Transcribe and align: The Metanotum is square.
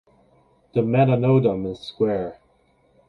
The 0.73 0.81
Metanotum 0.81 1.71
is 1.71 1.79
square. 1.81 2.39